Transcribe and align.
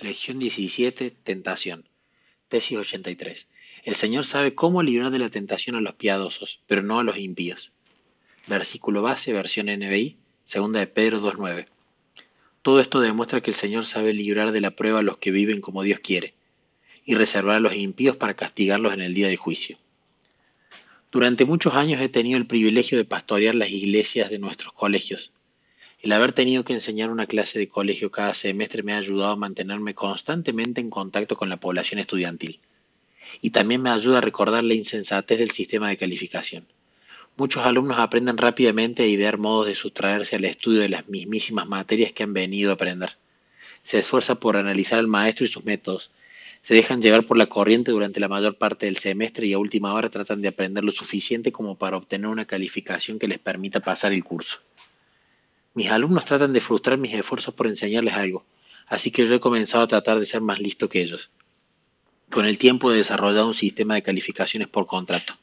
Lección 0.00 0.38
17. 0.38 1.10
Tentación. 1.10 1.88
Tesis 2.46 2.78
83. 2.78 3.48
El 3.82 3.96
Señor 3.96 4.24
sabe 4.24 4.54
cómo 4.54 4.84
librar 4.84 5.10
de 5.10 5.18
la 5.18 5.28
tentación 5.28 5.74
a 5.74 5.80
los 5.80 5.96
piadosos, 5.96 6.60
pero 6.68 6.84
no 6.84 7.00
a 7.00 7.02
los 7.02 7.18
impíos. 7.18 7.72
Versículo 8.46 9.02
base, 9.02 9.32
versión 9.32 9.66
NBI, 9.66 10.16
segunda 10.44 10.78
de 10.78 10.86
Pedro 10.86 11.20
2.9. 11.20 11.66
Todo 12.62 12.78
esto 12.78 13.00
demuestra 13.00 13.40
que 13.40 13.50
el 13.50 13.56
Señor 13.56 13.84
sabe 13.84 14.12
librar 14.12 14.52
de 14.52 14.60
la 14.60 14.70
prueba 14.70 15.00
a 15.00 15.02
los 15.02 15.18
que 15.18 15.32
viven 15.32 15.60
como 15.60 15.82
Dios 15.82 15.98
quiere, 15.98 16.34
y 17.04 17.16
reservar 17.16 17.56
a 17.56 17.60
los 17.60 17.74
impíos 17.74 18.16
para 18.16 18.34
castigarlos 18.34 18.94
en 18.94 19.00
el 19.00 19.14
día 19.14 19.26
de 19.26 19.36
juicio. 19.36 19.78
Durante 21.10 21.44
muchos 21.44 21.74
años 21.74 22.00
he 22.00 22.08
tenido 22.08 22.38
el 22.38 22.46
privilegio 22.46 22.98
de 22.98 23.04
pastorear 23.04 23.56
las 23.56 23.70
iglesias 23.70 24.30
de 24.30 24.38
nuestros 24.38 24.72
colegios, 24.74 25.32
el 26.00 26.12
haber 26.12 26.32
tenido 26.32 26.64
que 26.64 26.74
enseñar 26.74 27.10
una 27.10 27.26
clase 27.26 27.58
de 27.58 27.68
colegio 27.68 28.12
cada 28.12 28.32
semestre 28.32 28.84
me 28.84 28.92
ha 28.92 28.98
ayudado 28.98 29.32
a 29.32 29.36
mantenerme 29.36 29.94
constantemente 29.94 30.80
en 30.80 30.90
contacto 30.90 31.36
con 31.36 31.48
la 31.48 31.56
población 31.56 31.98
estudiantil. 31.98 32.60
Y 33.42 33.50
también 33.50 33.82
me 33.82 33.90
ayuda 33.90 34.18
a 34.18 34.20
recordar 34.22 34.62
la 34.62 34.74
insensatez 34.74 35.40
del 35.40 35.50
sistema 35.50 35.88
de 35.88 35.96
calificación. 35.96 36.66
Muchos 37.36 37.66
alumnos 37.66 37.98
aprenden 37.98 38.36
rápidamente 38.36 39.02
a 39.02 39.06
idear 39.06 39.38
modos 39.38 39.66
de 39.66 39.74
sustraerse 39.74 40.36
al 40.36 40.44
estudio 40.44 40.80
de 40.80 40.88
las 40.88 41.08
mismísimas 41.08 41.66
materias 41.66 42.12
que 42.12 42.22
han 42.22 42.32
venido 42.32 42.70
a 42.70 42.74
aprender. 42.74 43.16
Se 43.82 43.98
esfuerza 43.98 44.36
por 44.38 44.56
analizar 44.56 45.00
al 45.00 45.08
maestro 45.08 45.46
y 45.46 45.48
sus 45.48 45.64
métodos. 45.64 46.12
Se 46.62 46.74
dejan 46.74 47.02
llevar 47.02 47.24
por 47.24 47.36
la 47.36 47.46
corriente 47.46 47.90
durante 47.90 48.20
la 48.20 48.28
mayor 48.28 48.56
parte 48.56 48.86
del 48.86 48.98
semestre 48.98 49.48
y 49.48 49.52
a 49.52 49.58
última 49.58 49.94
hora 49.94 50.10
tratan 50.10 50.42
de 50.42 50.48
aprender 50.48 50.84
lo 50.84 50.92
suficiente 50.92 51.50
como 51.50 51.76
para 51.76 51.96
obtener 51.96 52.28
una 52.28 52.44
calificación 52.44 53.18
que 53.18 53.28
les 53.28 53.38
permita 53.38 53.80
pasar 53.80 54.12
el 54.12 54.22
curso. 54.22 54.60
Mis 55.78 55.92
alumnos 55.92 56.24
tratan 56.24 56.52
de 56.52 56.60
frustrar 56.60 56.98
mis 56.98 57.14
esfuerzos 57.14 57.54
por 57.54 57.68
enseñarles 57.68 58.14
algo, 58.14 58.44
así 58.88 59.12
que 59.12 59.24
yo 59.24 59.36
he 59.36 59.38
comenzado 59.38 59.84
a 59.84 59.86
tratar 59.86 60.18
de 60.18 60.26
ser 60.26 60.40
más 60.40 60.58
listo 60.58 60.88
que 60.88 61.00
ellos. 61.00 61.30
Con 62.32 62.46
el 62.46 62.58
tiempo 62.58 62.90
he 62.90 62.96
desarrollado 62.96 63.46
un 63.46 63.54
sistema 63.54 63.94
de 63.94 64.02
calificaciones 64.02 64.66
por 64.66 64.88
contrato. 64.88 65.34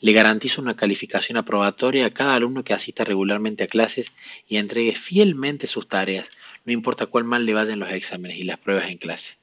Le 0.00 0.14
garantizo 0.14 0.62
una 0.62 0.74
calificación 0.74 1.36
aprobatoria 1.36 2.06
a 2.06 2.14
cada 2.14 2.34
alumno 2.36 2.64
que 2.64 2.72
asista 2.72 3.04
regularmente 3.04 3.64
a 3.64 3.66
clases 3.66 4.10
y 4.48 4.56
entregue 4.56 4.94
fielmente 4.94 5.66
sus 5.66 5.86
tareas, 5.86 6.30
no 6.64 6.72
importa 6.72 7.04
cuál 7.04 7.24
mal 7.24 7.44
le 7.44 7.52
vayan 7.52 7.78
los 7.78 7.92
exámenes 7.92 8.38
y 8.38 8.44
las 8.44 8.58
pruebas 8.58 8.88
en 8.88 8.96
clase. 8.96 9.36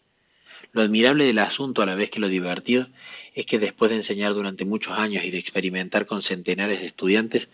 Lo 0.71 0.81
admirable 0.81 1.25
del 1.25 1.37
asunto, 1.37 1.83
a 1.83 1.85
la 1.85 1.95
vez 1.95 2.09
que 2.09 2.19
lo 2.19 2.29
divertido, 2.29 2.87
es 3.35 3.45
que 3.45 3.59
después 3.59 3.91
de 3.91 3.97
enseñar 3.97 4.33
durante 4.33 4.65
muchos 4.65 4.97
años 4.97 5.23
y 5.23 5.29
de 5.29 5.37
experimentar 5.37 6.07
con 6.07 6.23
centenares 6.23 6.79
de 6.79 6.87
estudiantes, 6.87 7.47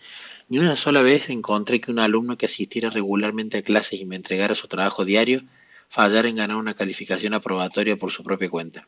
ni 0.48 0.58
una 0.58 0.76
sola 0.76 1.02
vez 1.02 1.28
encontré 1.28 1.80
que 1.80 1.90
un 1.90 1.98
alumno 1.98 2.36
que 2.36 2.46
asistiera 2.46 2.90
regularmente 2.90 3.58
a 3.58 3.62
clases 3.62 4.00
y 4.00 4.04
me 4.04 4.16
entregara 4.16 4.54
su 4.54 4.68
trabajo 4.68 5.04
diario 5.04 5.42
fallara 5.88 6.28
en 6.28 6.36
ganar 6.36 6.56
una 6.56 6.74
calificación 6.74 7.34
aprobatoria 7.34 7.96
por 7.96 8.12
su 8.12 8.22
propia 8.22 8.48
cuenta. 8.48 8.86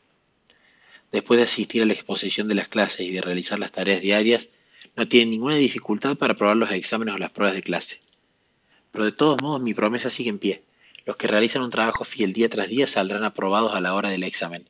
Después 1.11 1.37
de 1.37 1.43
asistir 1.43 1.81
a 1.81 1.85
la 1.85 1.93
exposición 1.93 2.47
de 2.47 2.55
las 2.55 2.67
clases 2.67 3.01
y 3.01 3.11
de 3.11 3.21
realizar 3.21 3.59
las 3.59 3.71
tareas 3.71 4.01
diarias, 4.01 4.49
no 4.95 5.07
tiene 5.07 5.31
ninguna 5.31 5.55
dificultad 5.55 6.17
para 6.17 6.33
aprobar 6.33 6.55
los 6.55 6.71
exámenes 6.71 7.15
o 7.15 7.17
las 7.17 7.31
pruebas 7.31 7.55
de 7.55 7.63
clase. 7.63 7.99
Pero 8.91 9.05
de 9.05 9.11
todos 9.11 9.41
modos 9.41 9.61
mi 9.61 9.73
promesa 9.73 10.09
sigue 10.09 10.29
en 10.29 10.39
pie. 10.39 10.63
Los 11.05 11.17
que 11.17 11.27
realizan 11.27 11.63
un 11.63 11.71
trabajo 11.71 12.03
fiel 12.03 12.33
día 12.33 12.49
tras 12.49 12.69
día 12.69 12.85
saldrán 12.85 13.23
aprobados 13.23 13.73
a 13.73 13.81
la 13.81 13.95
hora 13.95 14.09
del 14.09 14.23
examen. 14.23 14.69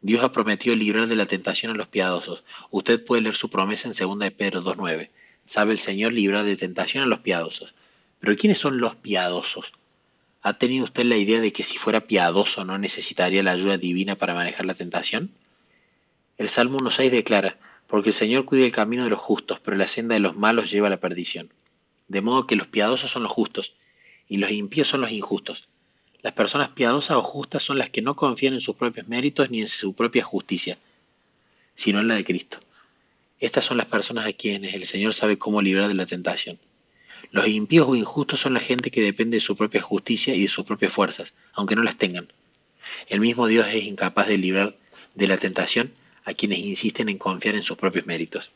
Dios 0.00 0.22
ha 0.22 0.32
prometido 0.32 0.76
librar 0.76 1.06
de 1.06 1.16
la 1.16 1.26
tentación 1.26 1.72
a 1.72 1.74
los 1.74 1.88
piadosos. 1.88 2.44
Usted 2.70 3.04
puede 3.04 3.22
leer 3.22 3.34
su 3.34 3.50
promesa 3.50 3.88
en 3.88 3.94
2 3.94 4.18
de 4.18 4.30
Pedro 4.30 4.62
2.9. 4.62 5.10
Sabe 5.46 5.72
el 5.72 5.78
Señor 5.78 6.12
librar 6.12 6.44
de 6.44 6.56
tentación 6.56 7.04
a 7.04 7.06
los 7.06 7.20
piadosos. 7.20 7.74
Pero 8.20 8.36
¿quiénes 8.36 8.58
son 8.58 8.78
los 8.78 8.96
piadosos? 8.96 9.72
¿Ha 10.42 10.58
tenido 10.58 10.84
usted 10.84 11.04
la 11.04 11.16
idea 11.16 11.40
de 11.40 11.52
que 11.52 11.62
si 11.62 11.78
fuera 11.78 12.06
piadoso 12.06 12.64
no 12.64 12.78
necesitaría 12.78 13.42
la 13.42 13.52
ayuda 13.52 13.78
divina 13.78 14.16
para 14.16 14.34
manejar 14.34 14.66
la 14.66 14.74
tentación? 14.74 15.30
El 16.36 16.48
Salmo 16.48 16.78
1.6 16.78 17.10
declara, 17.10 17.58
porque 17.86 18.10
el 18.10 18.14
Señor 18.14 18.44
cuida 18.44 18.64
el 18.64 18.72
camino 18.72 19.04
de 19.04 19.10
los 19.10 19.18
justos, 19.18 19.60
pero 19.60 19.76
la 19.76 19.86
senda 19.86 20.14
de 20.14 20.20
los 20.20 20.36
malos 20.36 20.70
lleva 20.70 20.88
a 20.88 20.90
la 20.90 21.00
perdición. 21.00 21.50
De 22.08 22.22
modo 22.22 22.46
que 22.46 22.56
los 22.56 22.66
piadosos 22.66 23.10
son 23.10 23.22
los 23.22 23.32
justos, 23.32 23.74
y 24.28 24.38
los 24.38 24.50
impíos 24.50 24.88
son 24.88 25.00
los 25.00 25.10
injustos. 25.10 25.68
Las 26.22 26.32
personas 26.32 26.70
piadosas 26.70 27.18
o 27.18 27.22
justas 27.22 27.62
son 27.62 27.78
las 27.78 27.90
que 27.90 28.02
no 28.02 28.16
confían 28.16 28.54
en 28.54 28.60
sus 28.60 28.76
propios 28.76 29.06
méritos 29.06 29.50
ni 29.50 29.60
en 29.60 29.68
su 29.68 29.92
propia 29.92 30.24
justicia, 30.24 30.78
sino 31.76 32.00
en 32.00 32.08
la 32.08 32.14
de 32.14 32.24
Cristo. 32.24 32.58
Estas 33.40 33.64
son 33.64 33.76
las 33.76 33.86
personas 33.86 34.26
a 34.26 34.32
quienes 34.32 34.74
el 34.74 34.84
Señor 34.84 35.14
sabe 35.14 35.38
cómo 35.38 35.60
librar 35.60 35.88
de 35.88 35.94
la 35.94 36.06
tentación. 36.06 36.58
Los 37.30 37.48
impíos 37.48 37.88
o 37.88 37.96
injustos 37.96 38.40
son 38.40 38.54
la 38.54 38.60
gente 38.60 38.90
que 38.90 39.02
depende 39.02 39.36
de 39.36 39.40
su 39.40 39.56
propia 39.56 39.82
justicia 39.82 40.34
y 40.34 40.42
de 40.42 40.48
sus 40.48 40.64
propias 40.64 40.92
fuerzas, 40.92 41.34
aunque 41.52 41.76
no 41.76 41.82
las 41.82 41.96
tengan. 41.96 42.32
El 43.08 43.20
mismo 43.20 43.46
Dios 43.46 43.66
es 43.68 43.84
incapaz 43.84 44.28
de 44.28 44.38
librar 44.38 44.76
de 45.14 45.26
la 45.26 45.36
tentación 45.36 45.92
a 46.24 46.34
quienes 46.34 46.58
insisten 46.58 47.08
en 47.08 47.18
confiar 47.18 47.54
en 47.54 47.62
sus 47.62 47.76
propios 47.76 48.06
méritos. 48.06 48.50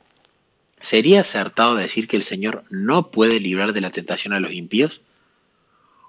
¿Sería 0.81 1.23
acertado 1.23 1.75
decir 1.75 2.07
que 2.07 2.17
el 2.17 2.23
Señor 2.23 2.65
no 2.71 3.11
puede 3.11 3.41
librar 3.41 3.73
de 3.73 3.81
la 3.81 3.91
tentación 3.91 4.33
a 4.33 4.41
los 4.41 4.53
impíos? 4.53 5.01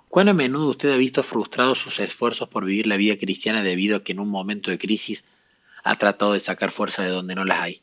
¿Cuán 0.10 0.30
a 0.30 0.34
menudo 0.34 0.70
usted 0.70 0.92
ha 0.92 0.98
visto 0.98 1.24
frustrados 1.24 1.80
sus 1.80 2.00
esfuerzos 2.00 2.50
por 2.50 2.66
vivir 2.66 2.88
la 2.88 2.98
vida 2.98 3.18
cristiana 3.18 3.64
debido 3.64 3.98
a 3.98 4.04
que 4.04 4.12
en 4.12 4.20
un 4.20 4.30
momento 4.30 4.72
de 4.72 4.78
crisis 4.78 5.24
ha 5.84 5.96
tratado 5.98 6.34
de 6.34 6.40
sacar 6.40 6.72
fuerza 6.72 7.04
de 7.04 7.10
donde 7.10 7.36
no 7.36 7.46
las 7.46 7.62
hay? 7.62 7.82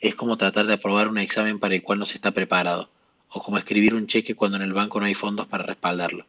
Es 0.00 0.14
como 0.14 0.36
tratar 0.36 0.66
de 0.66 0.74
aprobar 0.74 1.08
un 1.08 1.18
examen 1.18 1.58
para 1.58 1.74
el 1.74 1.82
cual 1.82 1.98
no 1.98 2.06
se 2.06 2.14
está 2.14 2.30
preparado, 2.30 2.88
o 3.30 3.42
como 3.42 3.58
escribir 3.58 3.94
un 3.94 4.06
cheque 4.06 4.34
cuando 4.34 4.56
en 4.56 4.62
el 4.62 4.72
banco 4.72 5.00
no 5.00 5.06
hay 5.06 5.14
fondos 5.14 5.46
para 5.46 5.64
respaldarlo. 5.64 6.26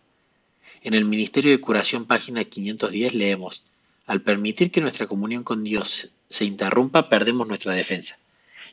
En 0.81 0.93
el 0.93 1.05
Ministerio 1.05 1.51
de 1.51 1.61
Curación, 1.61 2.05
página 2.05 2.43
510, 2.43 3.13
leemos, 3.13 3.63
Al 4.07 4.21
permitir 4.21 4.71
que 4.71 4.81
nuestra 4.81 5.05
comunión 5.05 5.43
con 5.43 5.63
Dios 5.63 6.09
se 6.29 6.45
interrumpa, 6.45 7.09
perdemos 7.09 7.47
nuestra 7.47 7.73
defensa. 7.73 8.17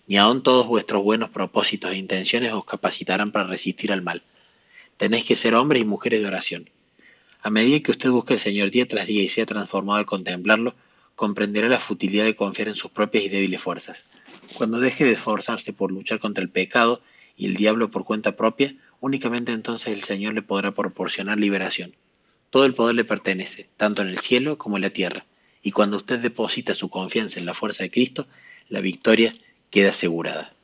Ni 0.07 0.17
aun 0.17 0.43
todos 0.43 0.67
vuestros 0.67 1.03
buenos 1.03 1.31
propósitos 1.31 1.91
e 1.91 1.97
intenciones 1.97 2.53
os 2.53 2.65
capacitarán 2.65 3.33
para 3.33 3.47
resistir 3.47 3.93
al 3.93 4.03
mal. 4.03 4.23
Tenéis 4.97 5.25
que 5.25 5.37
ser 5.37 5.55
hombres 5.55 5.83
y 5.83 5.85
mujeres 5.85 6.21
de 6.21 6.29
oración. 6.29 6.71
A 7.43 7.51
medida 7.51 7.81
que 7.81 7.91
usted 7.91 8.11
busque 8.11 8.35
al 8.35 8.41
Señor 8.41 8.71
día 8.71 8.89
tras 8.89 9.07
día 9.07 9.23
y 9.23 9.29
sea 9.29 9.45
transformado 9.47 9.99
al 9.99 10.07
contemplarlo, 10.07 10.75
comprenderá 11.17 11.69
la 11.69 11.81
futilidad 11.81 12.25
de 12.25 12.37
confiar 12.37 12.69
en 12.69 12.77
sus 12.77 12.91
propias 12.91 13.25
y 13.25 13.29
débiles 13.29 13.61
fuerzas. 13.61 14.09
Cuando 14.55 14.79
deje 14.79 15.05
de 15.05 15.13
esforzarse 15.13 15.73
por 15.73 15.91
luchar 15.91 16.21
contra 16.21 16.45
el 16.45 16.51
pecado 16.51 17.03
y 17.37 17.47
el 17.47 17.57
diablo 17.57 17.91
por 17.91 18.05
cuenta 18.05 18.37
propia, 18.37 18.77
únicamente 19.01 19.53
entonces 19.53 19.93
el 19.93 20.03
Señor 20.03 20.35
le 20.35 20.43
podrá 20.43 20.73
proporcionar 20.73 21.39
liberación. 21.39 21.95
Todo 22.51 22.65
el 22.65 22.75
poder 22.75 22.95
le 22.95 23.05
pertenece, 23.05 23.69
tanto 23.77 24.03
en 24.03 24.09
el 24.09 24.19
cielo 24.19 24.57
como 24.57 24.77
en 24.77 24.83
la 24.83 24.91
tierra, 24.91 25.27
y 25.63 25.73
cuando 25.73 25.97
usted 25.97 26.21
deposita 26.21 26.75
su 26.75 26.89
confianza 26.91 27.41
en 27.41 27.47
la 27.47 27.55
fuerza 27.55 27.83
de 27.83 27.91
Cristo, 27.91 28.27
la 28.69 28.81
victoria 28.81 29.33
queda 29.71 29.91
asegurada. 29.91 30.56